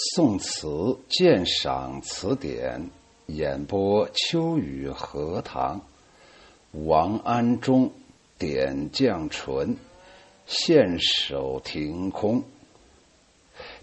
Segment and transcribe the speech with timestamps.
[0.00, 2.88] 宋词鉴赏词典
[3.26, 5.80] 演播：秋雨荷塘，
[6.70, 7.90] 王安中
[8.38, 9.76] 点绛唇，
[10.46, 12.44] 献首停空。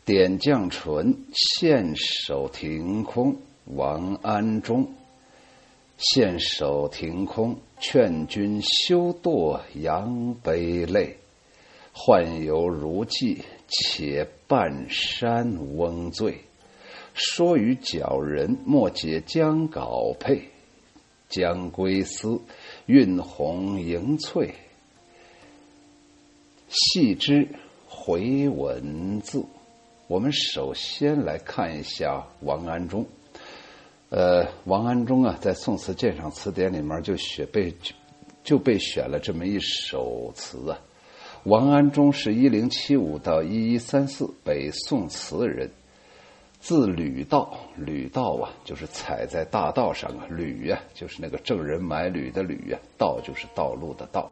[0.05, 3.35] 点绛唇，献首停空。
[3.65, 4.93] 王安中，
[5.97, 11.17] 献首停空，劝君休堕扬悲泪。
[11.93, 16.41] 宦游如寄，且半山翁醉。
[17.13, 20.49] 说与矫人，莫解将稿配。
[21.27, 22.39] 将归思，
[22.85, 24.53] 韵红盈翠。
[26.69, 27.47] 细之
[27.87, 29.43] 回文字。
[30.07, 33.05] 我们首先来看一下王安中。
[34.09, 37.73] 呃，王安中啊，在《宋词鉴赏词典》里面就选被
[38.43, 40.79] 就被选了这么一首词啊。
[41.45, 45.69] 王安中是一零七五到一一三四，北宋词人，
[46.59, 47.55] 字履道。
[47.77, 50.25] 履道啊，就是踩在大道上啊。
[50.27, 52.79] 履呀，就是那个郑人买履的履呀。
[52.97, 54.31] 道就是道路的道。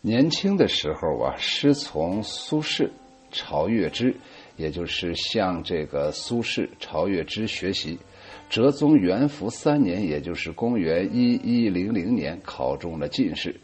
[0.00, 2.88] 年轻的时候啊，师从苏轼、
[3.32, 4.14] 曹月之，
[4.56, 7.98] 也就是向这个苏轼、曹月之学习。
[8.48, 13.56] 哲宗元符三年，也就是公元一一零零年，考中了进士。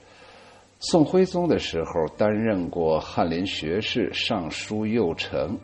[0.86, 5.58] 宋徽宗的时候，担任过翰林学士、尚书右丞，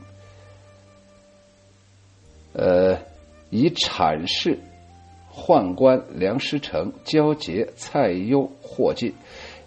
[2.54, 2.96] 呃，
[3.50, 4.58] 以阐释
[5.30, 9.12] 宦官梁师成、焦杰、蔡攸获进。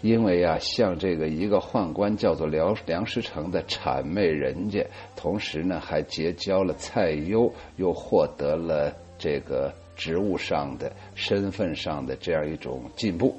[0.02, 13.34] 因为啊，像这个一个宦官叫做梁梁师成的谄媚人家，同时呢还结交了蔡攸，又获得了这个职务上的、身份上的这样一种进步，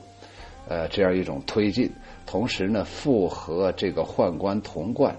[0.69, 1.91] 呃，这样一种推进。
[2.25, 5.15] 同时呢，复和这个宦官童贯，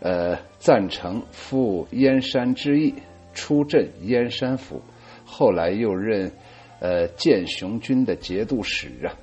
[0.00, 2.94] 呃，赞成赴燕山之役，
[3.32, 4.80] 出镇燕山府。
[5.24, 6.30] 后来又任
[6.80, 9.16] 呃建雄军的节度使啊。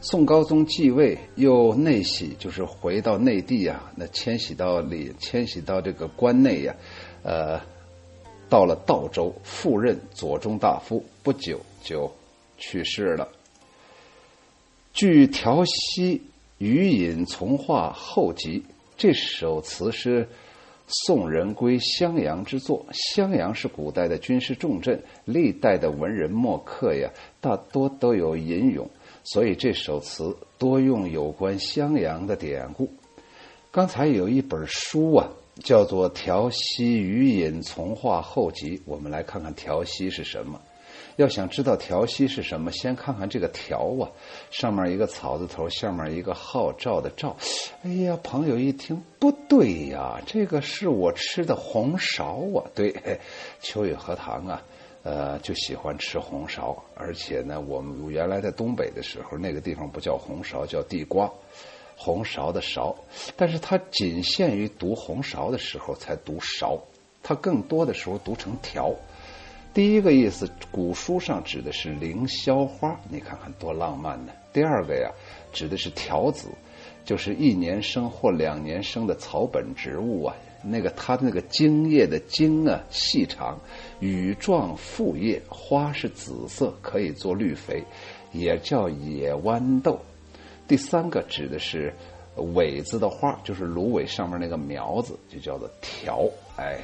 [0.00, 6.74] 宋高宗继位，又内徙，就是回到内地啊，那迁徙到里，迁徙到这个关内呀，
[7.22, 7.60] 呃，
[8.48, 12.10] 到了道州，复任左中大夫，不久就
[12.58, 13.28] 去世了。
[14.92, 16.20] 据《调息
[16.58, 18.60] 余隐从化后集》，
[18.94, 20.28] 这首词是
[20.86, 22.84] 宋人归襄阳之作。
[22.92, 27.10] 襄阳是古代的军事重镇，历代的文人墨客呀，
[27.40, 28.88] 大多都有吟咏，
[29.24, 32.86] 所以这首词多用有关襄阳的典故。
[33.70, 35.26] 刚才有一本书啊，
[35.64, 40.60] 叫做《调息余隐从化后集》，我们来看看调息是什么。
[41.16, 44.10] 要想知道调息是什么，先看看这个调啊，
[44.50, 47.36] 上面一个草字头，下面一个号召的召。
[47.82, 52.64] 哎呀，朋友一听不对呀，这个是我吃的红苕啊。
[52.74, 52.94] 对，
[53.60, 54.62] 秋雨荷塘啊，
[55.02, 61.30] 呃，就喜欢吃红苕，而且呢，我们原来在东北的时候，那个地方不叫红苕，叫地瓜，
[61.96, 62.94] 红苕的苕，
[63.36, 66.80] 但是它仅限于读红苕的时候才读苕，
[67.22, 68.94] 它更多的时候读成条。
[69.74, 74.32] 第一个意思，古书上指的是凌霄花，你看看多浪漫呢。
[74.52, 75.10] 第二个呀，
[75.50, 76.48] 指的是条子，
[77.06, 80.36] 就是一年生或两年生的草本植物啊。
[80.62, 83.58] 那个它的那个茎叶的茎啊细长，
[83.98, 87.82] 羽状复叶，花是紫色，可以做绿肥，
[88.32, 89.98] 也叫野豌豆。
[90.68, 91.92] 第三个指的是
[92.36, 96.28] 苇子的花，就是芦苇上面那个苗子，就叫做条。
[96.58, 96.78] 哎。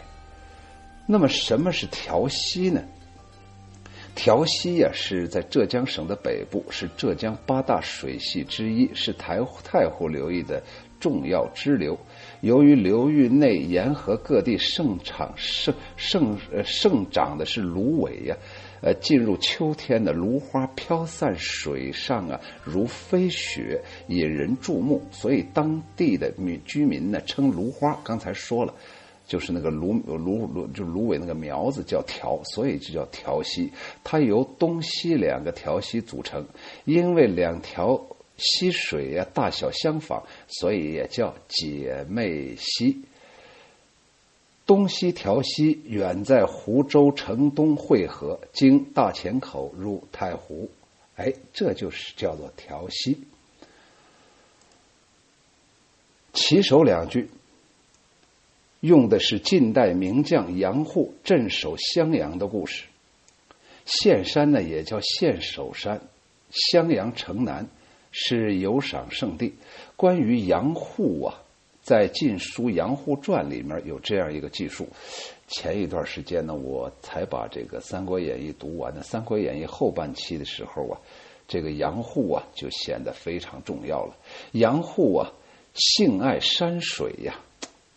[1.11, 2.83] 那么什么是调息呢？
[4.15, 10.63] 调息呀，是在浙江省的北部，是浙江八大水系之一，是台太湖流域的
[11.01, 11.99] 重要支流。
[12.43, 18.37] 由于流域内沿河各地盛产盛盛呃盛长的是芦苇呀，
[18.83, 27.99] 呃，进入秋天的芦花飘散水上啊，如飞雪，引人注目，所以当地的民居民呢称芦花。
[28.05, 28.75] 刚才说了。
[29.28, 33.70] 就是那个芦芦芦，就芦苇那个苗子叫条，所以就叫条溪。
[34.03, 36.44] 它由东西两个条溪组成，
[36.87, 38.00] 因为两条
[38.38, 43.03] 溪水呀大小相仿，所以也叫姐妹溪。
[44.64, 50.70] 东西条溪远在湖州城东汇合，经大钱口入太湖。
[51.17, 53.19] 哎，这就是叫做条溪。
[56.32, 57.29] 起首两句。
[58.81, 62.85] 用的是近代名将杨户镇守襄阳的故事。
[63.85, 66.01] 岘山呢也叫岘首山，
[66.51, 67.67] 襄阳城南
[68.13, 69.55] 是游赏胜地。
[69.97, 71.43] 关于杨户啊，
[71.83, 74.87] 在《晋书杨户传》里面有这样一个记述。
[75.49, 81.01] 前一段时间呢，我才把这个《三国演义》读完的，《三国演义》后半期的时候啊，
[81.49, 84.15] 这个杨户啊就显得非常重要了。
[84.53, 85.33] 杨户啊，
[85.73, 87.41] 性爱山水呀，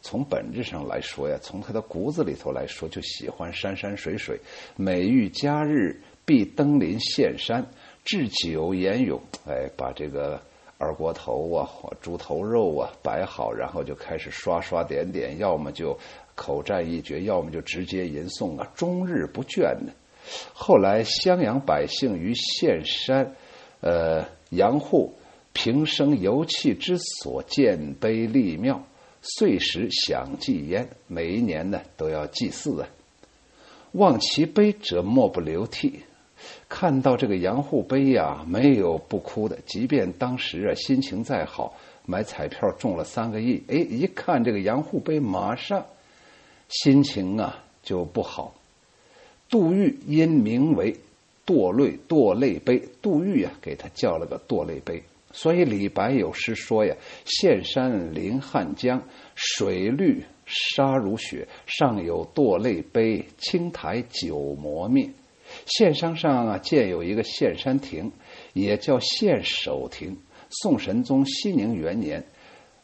[0.02, 4.40] 从本质上来说呀，从他的骨子里头来说，就喜欢山山水水，
[4.76, 7.66] 每遇佳日必登临岘山，
[8.04, 10.42] 置酒言咏，哎，把这个。
[10.84, 11.70] 二锅头啊，
[12.02, 15.96] 猪头肉啊，摆好，然后就开始刷刷点点，要么就
[16.34, 19.94] 口占一绝，要么就直接吟诵啊，终日不倦呢。
[20.54, 23.36] 后来襄阳百姓于岘山，
[23.82, 25.14] 呃，杨户
[25.54, 28.84] 平生游憩之所，建碑立庙，
[29.22, 30.90] 岁时享祭焉。
[31.08, 32.88] 每一年呢，都要祭祀啊。
[33.94, 36.02] 望其碑者，莫不流涕。
[36.68, 39.60] 看到这个杨户碑呀，没有不哭的。
[39.66, 41.76] 即便当时啊心情再好，
[42.06, 45.86] 买彩票中了三个亿，哎，一看这个杨户碑，马上
[46.70, 48.56] 心情啊就不好。
[49.50, 50.96] 杜玉因名为
[51.46, 55.04] 堕泪堕泪碑，杜玉啊给他叫了个堕泪碑。
[55.34, 56.96] 所以李白有诗说呀
[57.26, 59.04] ：“岘山临汉江，
[59.36, 65.10] 水绿沙如雪，上有堕泪碑，青苔久磨灭。”
[65.66, 68.12] 县山上啊，建有一个岘山亭，
[68.54, 70.18] 也叫岘首亭。
[70.50, 72.24] 宋神宗熙宁元年，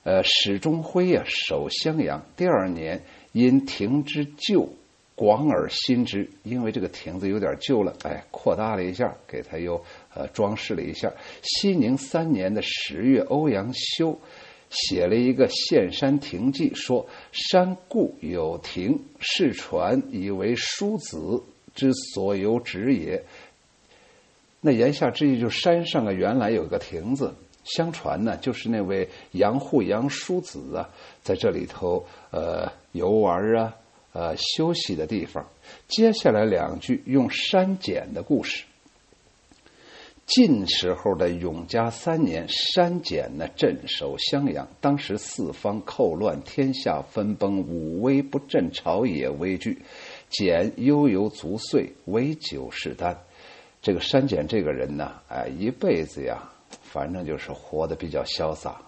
[0.04, 2.26] 呃，史中辉啊守襄阳。
[2.36, 3.02] 第二年，
[3.32, 4.70] 因亭之旧，
[5.16, 6.30] 广而新之。
[6.44, 11.12] 因为这个亭子有点旧了，哎，扩大了一下，给他又呃装饰了一下。
[11.42, 14.20] 熙宁三年的十月，欧阳修
[14.70, 21.44] 写了一个《岘山亭记》，说山固有亭，世传以为叔子。
[21.76, 23.24] 之所有止也。
[24.62, 30.90] 那言下之意，就是山上啊，原来有个亭子，相传呢，就是那位杨户杨叔子啊，
[31.22, 33.76] 在这里头呃游玩啊，
[34.12, 35.48] 呃休息的地方。
[35.88, 38.64] 接下来两句用删减的故事。
[40.28, 49.82] 晋时候的永嘉三年，删减呢镇守襄阳，当时四方寇乱，天下分崩，武威不振，朝野危惧。
[50.30, 53.18] 简悠游足岁，唯酒是丹。
[53.82, 56.44] 这个山简这个人呢，哎，一辈子呀，
[56.84, 58.82] 反正就是活得比较潇洒，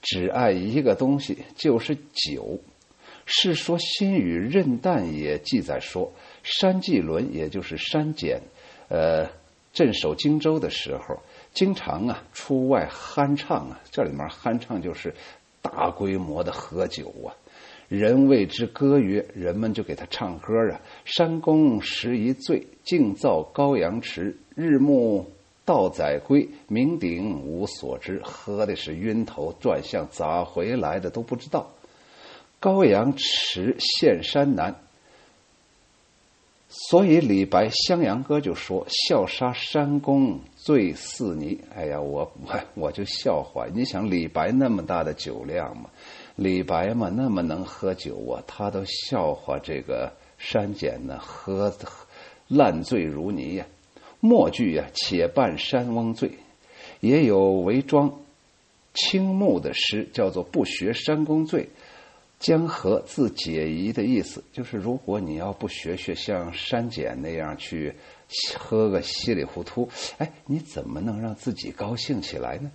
[0.00, 2.42] 只爱一个东西，就是酒。
[3.26, 6.10] 《世说新语·任诞》也记载说，
[6.42, 8.40] 山季伦，也就是山简，
[8.88, 9.28] 呃，
[9.76, 11.20] 镇守荆州的时候，
[11.52, 13.78] 经常啊出外酣畅啊。
[13.90, 15.14] 这里面酣畅就是
[15.60, 17.36] 大规模的喝酒啊。
[17.86, 20.80] 人谓之歌曰：“人们就给他唱歌啊！
[21.04, 24.34] 山公时一醉，静造羔羊池。
[24.54, 25.30] 日暮
[25.66, 28.22] 道载归，酩酊无所知。
[28.24, 31.70] 喝的是晕头转向，咋回来的都不知道。
[32.62, 34.74] 羔羊池现山南，
[36.78, 45.88] 所以李白《襄阳歌》就说：‘笑杀山公醉似泥。’哎呀，我我我就笑话，你想李白那么大的酒量嘛？”
[46.36, 51.74] 李白嘛，那么能喝酒啊，他都笑话这个山简呢，喝
[52.46, 53.66] 烂醉如泥呀。
[54.20, 56.32] 末句呀，且伴山翁醉，
[57.00, 58.12] 也有为庄
[58.92, 61.70] 青木的诗，叫做不学山公醉，
[62.38, 67.94] 江河自解疑的意思，就是如果你要不学学像山简那样去
[68.58, 72.70] 喝个稀里糊涂，哎，你怎么能让自己高兴起来呢？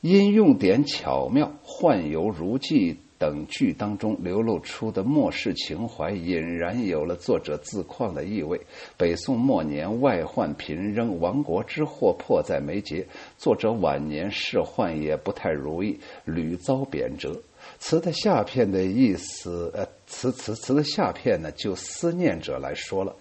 [0.00, 8.60] 因用典巧妙，幻游如寄等句当中流露出的末世情怀，隐然有了作者自况的意味。
[8.96, 13.06] 北宋末年，外患频仍，亡国之祸迫在眉睫。
[13.36, 17.36] 作者晚年仕宦也不太如意，屡遭贬谪。
[17.78, 23.14] 词的下片的意思，呃，词词词的下片呢，就思念者来说了，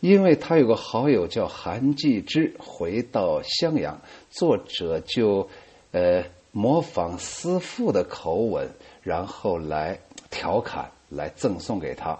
[0.00, 4.00] 因为他有个好友叫韩继之，回到襄阳，
[4.30, 5.48] 作者就。
[5.96, 8.68] 呃，模仿思父的口吻，
[9.00, 9.96] 然后来
[10.28, 12.18] 调侃，来赠送给他。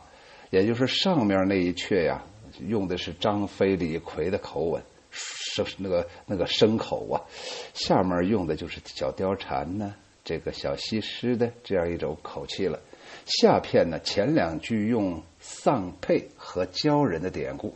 [0.50, 2.22] 也就是上面那一阙呀，
[2.68, 4.80] 用的是张飞、李逵的口吻，
[5.10, 7.18] 是那个那个牲口啊；
[7.74, 9.92] 下面用的就是小貂蝉呢，
[10.24, 12.80] 这个小西施的这样一种口气了。
[13.26, 17.74] 下片呢，前两句用丧配和鲛人的典故。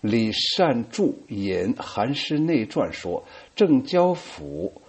[0.00, 4.82] 李善注引《韩诗内传》说：“郑交府。”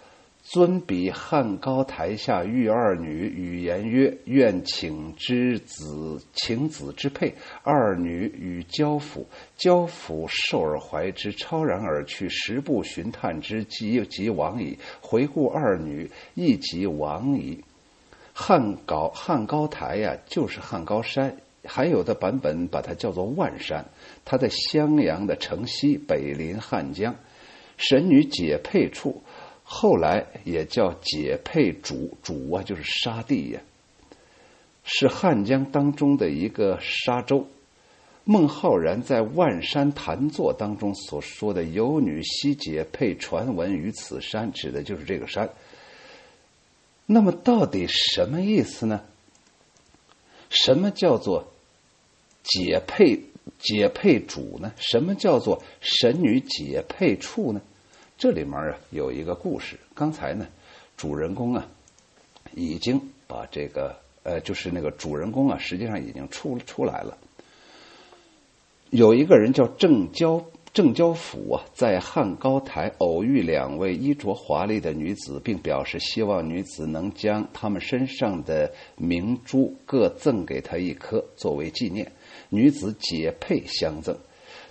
[0.50, 9.28] 尊比汉高台下遇二女，语言曰：“愿请之子，请子之配。”二女与交府，
[9.58, 12.30] 交府受而怀之，超然而去。
[12.30, 14.78] 十步寻探之，即即亡矣。
[15.02, 17.62] 回顾二女，亦即亡矣。
[18.32, 21.36] 汉高汉高台呀，就是汉高山，
[21.66, 23.84] 还有的版本把它叫做万山。
[24.24, 27.14] 它在襄阳的城西，北临汉江。
[27.76, 29.22] 神女解配处，
[29.70, 33.60] 后来也叫解配主，主啊就是沙地呀，
[34.86, 37.46] 是汉江当中的一个沙洲。
[38.24, 45.50] 孟浩然在《万山谈作》当中所说的“有女西解配传闻于此山”，指的就是这个山。
[47.06, 49.02] 那么，到底什么意思呢？
[50.50, 51.52] 什么叫做
[52.44, 53.20] 解配
[53.60, 54.72] 解配主呢？
[54.78, 57.62] 什么叫做神女解配处呢？
[58.18, 59.78] 这里面啊有一个故事。
[59.94, 60.48] 刚才呢，
[60.96, 61.68] 主人公啊
[62.54, 67.18] 已经把这个呃，就是那个主人公啊，实际上已经出出来了。
[68.90, 70.44] 有一个人叫郑交。
[70.74, 82.12] 郑交甫啊，在汉高台偶遇两位衣着华丽的女子，并表示希望女子能将他们身上的明珠各赠给他一颗作为纪念。
[82.50, 84.16] 女子解配相赠。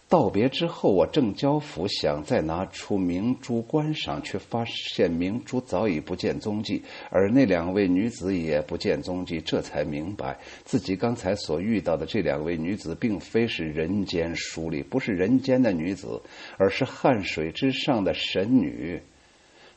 [0.08, 16.22] 道别之后，我正交甫想再拿出明珠观赏，却发现明珠早已不见踪迹，而那两位女子也不见踪迹，这才明白自己刚才所遇到的这两位女子，并非是人间淑丽，不是人间的女子，
[16.56, 19.02] 而是汉水之上的神女。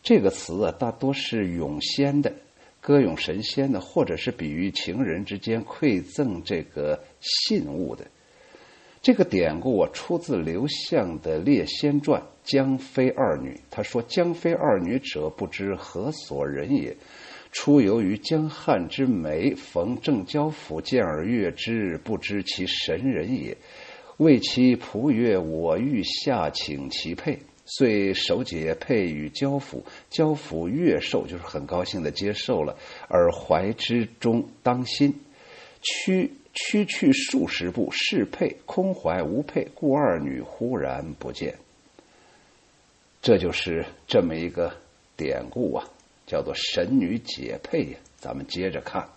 [0.04, 2.32] 这个词啊，大多是咏仙的，
[2.80, 8.06] 歌咏神仙的，或者是比喻情人之间馈赠这个信物的。
[9.02, 13.58] 这个典故啊，出自刘向的《列仙传》江妃二女。
[13.72, 16.98] 他说：“江妃二女者，不知何所人也。
[17.54, 23.56] 出游于江汉之湄，逢郑交甫，见而悦之，不知其神人也。
[24.18, 29.86] 谓其仆曰：‘我欲下请其配。’遂手解配与交甫。
[30.10, 32.76] 交甫悦受，就是很高兴的接受了，
[33.08, 35.16] 而怀之中当心，
[35.82, 41.56] 屈。”区去数十步，是配空怀无配，故二女忽然不见。
[43.22, 44.74] 这就是这么一个
[45.16, 45.86] 典故啊，
[46.26, 47.98] 叫做神女解配呀。
[48.18, 49.10] 咱们接着看，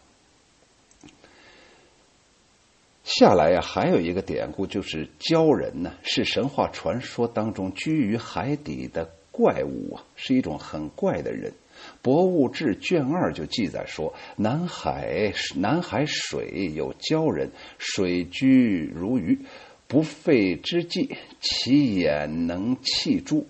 [3.04, 11.50] 下来呀，还有一个典故，就是鲛人呢，是神话传说当中居于海底的怪物啊，是一种很怪的人。
[12.02, 19.38] 《博物志》卷二就记载说，南海南海水有鲛人，水居如鱼，
[19.86, 23.46] 不费之计，其眼能气珠。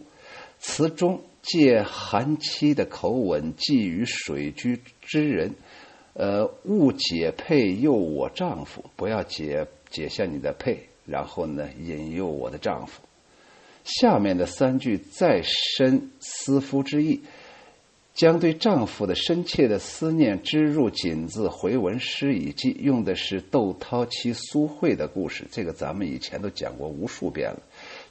[0.58, 5.54] 词中借韩妻的口吻寄予水居之人
[6.14, 13.00] ：“呃，勿解配诱我丈夫，不要解解下你的配，然后呢引诱我的丈夫。”
[13.82, 17.22] 下面的三句再深思夫之意。
[18.14, 25.46] 将对丈夫的深切的思念织入锦字回文诗以记，用的是窦涛妻苏慧的故事。
[25.50, 27.62] 这个咱们以前都讲过无数遍了。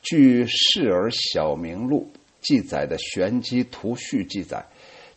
[0.01, 2.09] 据《世儿小明录》
[2.41, 4.65] 记载的玄机图序记载，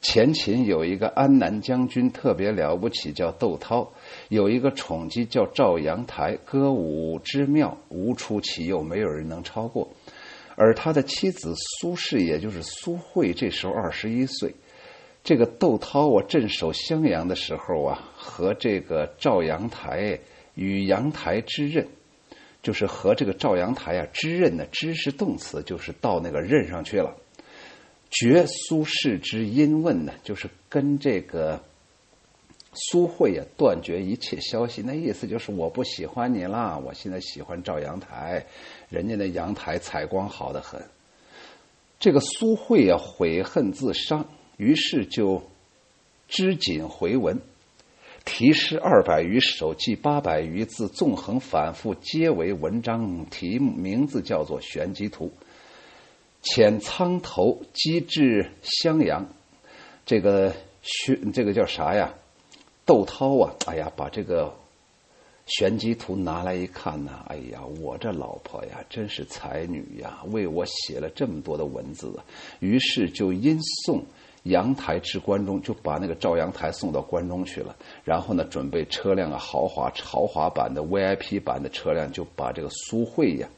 [0.03, 3.91] 前秦有一个安南将军特别了不起，叫窦涛；
[4.29, 9.89] 有一个宠姬叫赵阳台，歌舞之妙无出其右，没有人能超过。
[10.57, 14.55] 而他的妻子苏氏，也就是苏慧，这时候二十一岁。
[15.25, 20.21] 这个窦涛，我镇守襄阳的时候啊，和这个赵阳台
[20.55, 21.89] 与阳台之任，
[22.63, 27.17] 就是和这个赵阳台啊之任呢，之是动词，就是到那个任上去了。
[28.11, 31.59] 绝苏轼之音问呢，就是跟这个
[32.75, 34.83] 苏慧啊断绝一切消息。
[34.85, 38.45] 那意思就是我不喜欢你啦，我现在喜欢赵阳台，
[38.91, 40.83] 人家那阳台采光好的很。
[41.99, 44.29] 这个苏慧啊悔恨自伤。
[44.57, 45.43] 于是就
[46.29, 47.41] 织锦回文，
[48.25, 53.27] 题诗二百余首，记八百余字，纵横反复，皆为文章。
[53.27, 55.27] 题目名字叫做《玄机图》。
[56.43, 59.27] 遣苍头机至襄阳，
[60.07, 62.15] 这个玄这个叫啥呀？
[62.87, 64.47] 窦涛啊，哎呀，把这个
[65.47, 72.21] 《玄机图》拿来一看呢，哎呀，我这老婆呀，真是才女呀，为我写了这么多的文字。
[72.61, 74.05] 于是就因送。
[74.45, 77.75] 阳台至关中，就把那个赵阳台送到关中去了。
[78.05, 83.49] 然后呢，准备车辆啊，豪华豪华版的 VIP 版的车辆，就把这个苏慧呀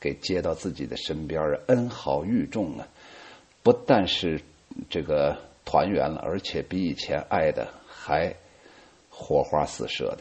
[0.00, 2.86] 给接到自己的身边啊，恩好玉重啊。
[3.62, 4.40] 不但是
[4.88, 8.32] 这个团圆了，而且比以前爱的还
[9.10, 10.20] 火花四射的。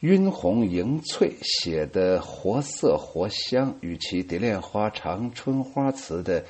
[0.00, 6.44] 晕红迎翠写的活色活香，与其《蝶恋花·长春花》词的。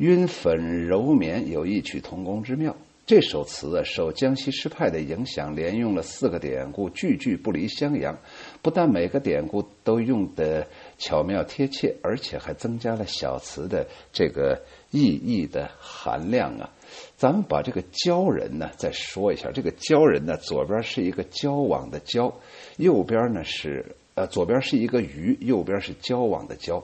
[0.00, 2.74] 晕粉柔绵有异曲同工之妙。
[3.04, 8.16] 这首词啊，受江西诗派的影响，连用了四个典故，句句不离襄阳。
[8.62, 10.66] 不但每个典故都用的
[10.96, 16.70] 巧妙贴切，而且还增加了小词的这个意义的含量啊。
[17.18, 22.32] 咱们把这个“鲛人”呢再说一下，这个“鲛人”呢，左边是一个交往的“交”，
[22.78, 26.82] 右边呢是呃，左边是一个鱼，右边是交往的“交”。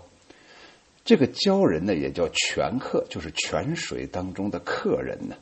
[1.07, 5.37] 这个“鲛人”呢，也叫泉客，就是泉水当中的客人呢。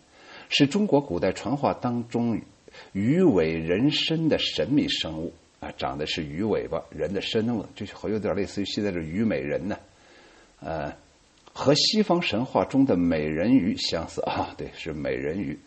[0.50, 2.38] 是中国古代传话当中
[2.92, 9.78] 鱼尾人身的神秘生物啊，长的是鱼尾巴，人的身子，就好有点类似于现在的鱼美人呢，
[10.60, 10.94] 呃，
[11.54, 15.58] 和西方神话中的美人鱼相似啊，对，是美人鱼。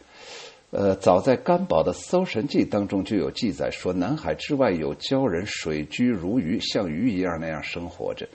[0.70, 8.28] 呃，早在甘宝的《搜神记》当中就有记载说，南海之外有鲛人水居如鱼，像鱼一样那样生活着。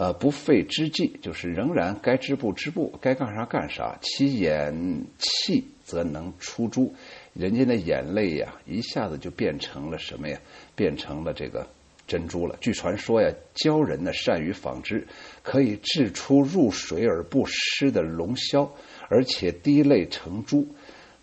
[0.00, 3.98] 呃，不费之计，就是仍然该织布织布，该干啥干啥。
[4.00, 6.94] 其眼气则能出珠，
[7.32, 10.38] 人家的眼泪呀，一下子就变成了什么呀？
[10.76, 11.66] 变成了这个
[12.06, 12.56] 珍珠了。
[12.60, 15.04] 据传说呀，鲛人呢善于纺织，
[15.42, 18.70] 可以制出入水而不湿的龙绡，
[19.08, 20.68] 而且滴泪成珠。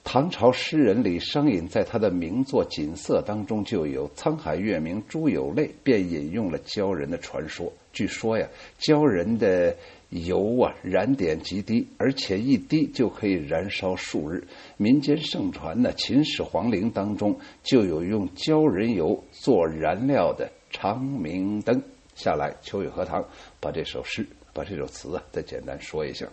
[0.08, 7.74] 唐朝诗人李商隐在他的名作《锦瑟》当中就有“沧海月明珠有泪”，便引用了鲛人的传说。
[7.92, 8.48] 据说呀，
[8.80, 9.76] 鲛人的
[10.12, 14.44] 油啊，燃点极低，而且一滴就可以燃烧数日。
[14.78, 21.82] 民间盛传呢，秦始皇陵当中就有用鲛人油做燃料的长明灯。
[22.14, 23.26] 下来，秋雨荷塘
[23.60, 26.28] 把这首诗、把这首词啊，再简单说一下。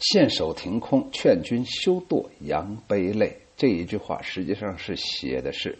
[0.00, 3.36] 献首停空，劝君休堕扬杯泪。
[3.56, 5.78] 这一句话实际上是写的是，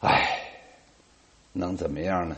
[0.00, 0.40] 哎，
[1.52, 2.36] 能怎么样呢？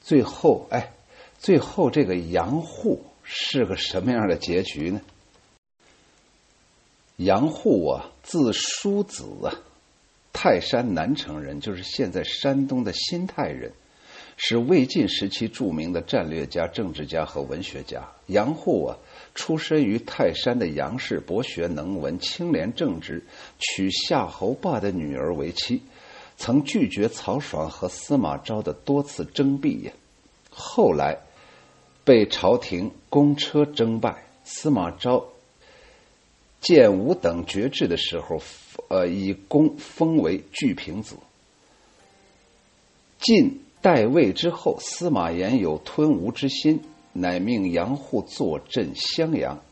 [0.00, 0.92] 最后，哎，
[1.38, 5.00] 最后这个杨户是个什么样的结局呢？
[7.16, 9.52] 杨户啊，字叔子啊，
[10.32, 13.72] 泰山南城人，就是现在山东的新泰人。
[14.36, 18.98] 是魏晋时期著名的战略家、政治家和文学家杨户啊，
[19.34, 23.24] 出身于泰山的杨氏，博学能文，清廉正直，
[23.58, 25.82] 娶夏侯霸的女儿为妻，
[26.36, 29.92] 曾拒绝曹爽和司马昭的多次征辟呀。
[30.50, 31.18] 后来
[32.04, 35.26] 被朝廷公车征拜，司马昭
[36.60, 38.40] 建武等爵制的时候，
[38.88, 41.16] 呃，以功封为巨平子。
[43.18, 43.60] 晋。
[43.84, 46.80] 代魏之后，司马炎有吞吴之心，
[47.14, 49.62] 乃命杨户坐镇襄阳，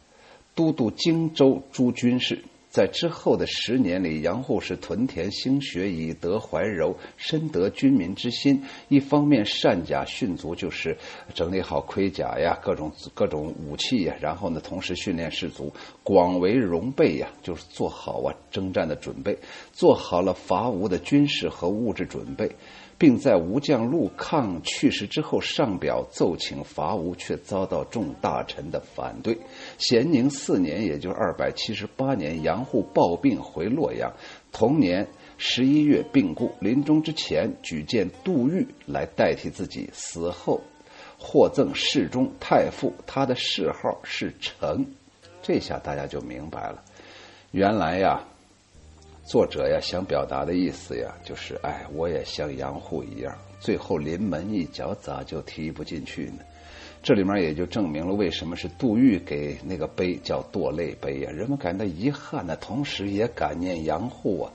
[0.54, 2.42] 都督荆州诸军事。
[2.70, 8.64] 在之后的十年里，杨户是屯田兴学，以德怀柔，深得军民之心。
[8.88, 10.96] 一方面善甲驯卒，就是
[11.34, 15.70] 整理好盔甲呀，各种各种武器呀，然后呢，同时训练士卒，
[16.02, 19.36] 广为戎备呀，就是做好啊征战的准备，
[19.74, 22.52] 做好了伐吴的军事和物质准备。
[23.02, 29.36] 并在吴将陆抗去世之后上表奏请伐吴，却遭到众大臣的反对。
[29.76, 34.12] 咸宁四年，也就是二百七十八年，杨户暴病回洛阳，
[34.52, 36.52] 同年十一月病故。
[36.60, 39.90] 临终之前，举荐杜预来代替自己。
[39.92, 40.60] 死后
[41.18, 44.86] 获赠侍中、太傅，他的谥号是成。
[45.42, 46.84] 这下大家就明白了，
[47.50, 48.28] 原来呀。
[49.24, 56.40] 作者呀，想表达的意思呀，就是哎，我也像杨户一样，最后临门一脚，咋就踢不进去呢？
[57.02, 61.30] 这里面也就证明了为什么是杜预给那个碑叫堕泪碑呀。
[61.30, 64.52] 人们感到遗憾呢，同时也感念杨户啊，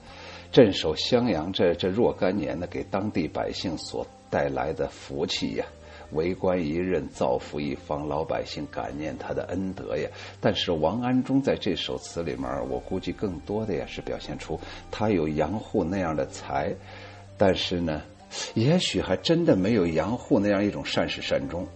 [0.51, 5.65] 镇守襄阳这这若干年呢，给当地百姓所带来的福气呀。
[6.11, 10.09] 为官一任，造福一方，老百姓感念他的恩德呀。
[10.39, 16.73] 但是王安忠在这首词里面，我估计更多的呀是表现出他有杨户那样的才，
[17.37, 18.01] 但是呢，
[18.53, 21.67] 也许还真的没有杨户那样一种善始善终。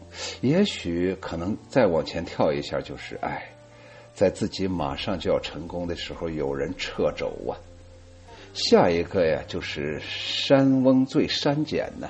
[0.42, 3.44] 也许可能再往前跳一下，就是哎，
[4.14, 7.58] 在自己马上就要成功的时候，有人掣肘啊。
[8.54, 12.10] 下一个呀，就是山翁最删减呢。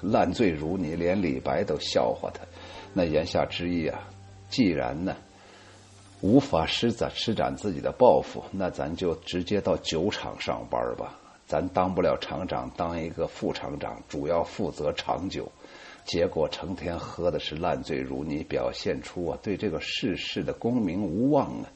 [0.00, 2.40] 烂醉如泥，连李白都笑话他。
[2.92, 4.08] 那言下之意啊，
[4.48, 5.16] 既然呢
[6.20, 11.18] 无法施展施展自己的抱负，那咱就直接到酒厂上班吧。
[11.46, 15.50] 咱当不了厂长，当一个副厂长，主要负责长酒。
[16.04, 21.68] 结果成天喝的是烂醉如泥，表现出啊对这个世事的功名无望啊。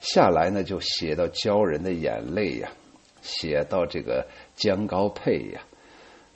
[0.00, 2.70] 下来呢，就写到鲛人的眼泪呀，
[3.22, 5.62] 写到这个姜高沛呀。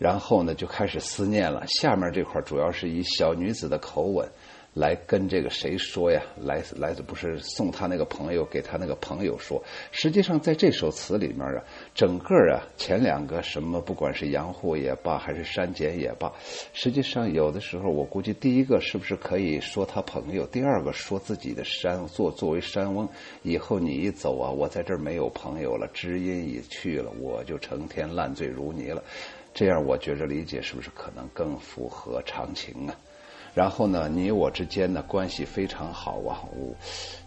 [0.01, 1.63] 然后呢，就开始思念了。
[1.67, 4.27] 下面这块主要是以小女子的口吻，
[4.73, 6.23] 来跟这个谁说呀？
[6.43, 9.63] 来来自不是送他那个朋友给他那个朋友说。
[9.93, 11.63] 实际上，在这首词里面啊，
[11.95, 16.33] 整个啊前两个什么，不管是杨户也罢，还是删减也罢，
[16.73, 23.07] 实际上有的时候，我估计第一个是不是可以说他朋友，第二个说自己的山作作为山翁，
[23.43, 29.05] 以后你一走啊，我在这儿没有朋友了，知音已去了，我就成天烂醉如泥了。
[29.53, 32.95] 这样，我觉着理解是不是可能更符合常情啊？
[33.53, 36.73] 然后呢，你我之间的关系非常好啊，我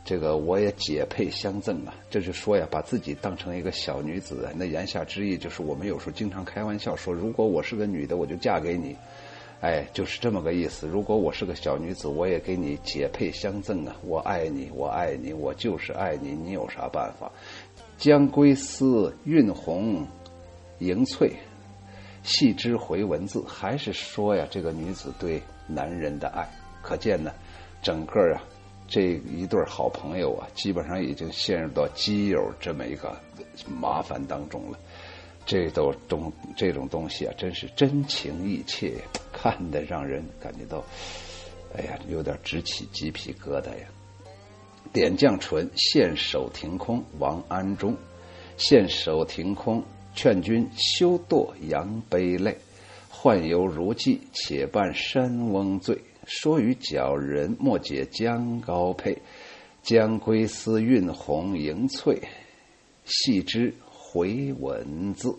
[0.05, 4.49] 这个我也解配相赠啊，这就说呀，把自己当成一个小女子。
[4.55, 8.95] 那言下之意就是，我们有时候经常开玩笑说，如果我是个女的，我就嫁给你，
[9.59, 10.87] 哎，就是这么个意思。
[10.87, 17.29] 如果我是个小女子，我也给你解配相赠啊，我爱你，我爱你，我就是爱你，你有啥办法？
[17.97, 20.07] 将归丝韵红
[20.79, 21.33] 莹翠，
[22.23, 25.41] 细枝回文字，还是说呀，这个女子对。
[25.65, 26.45] 男人的爱，
[26.81, 27.31] 可见呢，
[27.81, 28.43] 整个啊，
[28.85, 33.17] 这一对好朋友啊，基本上已经陷入到基友这么一个
[33.79, 34.77] 麻烦当中了。
[35.45, 38.95] 这都东这种东西啊，真是真情意切，
[39.31, 40.83] 看得让人感觉到，
[41.77, 43.87] 哎呀，有点直起鸡皮疙瘩呀。
[44.91, 47.95] 点绛唇，献首停空，王安中。
[48.57, 49.81] 献首停空，
[50.13, 52.57] 劝君休堕扬杯泪。
[53.11, 55.97] 宦游如寄，且伴山翁醉。
[56.25, 59.17] 说与皎人，莫解江高配。
[59.81, 62.17] 将归思韵红盈翠，
[63.03, 65.35] 细之回文字。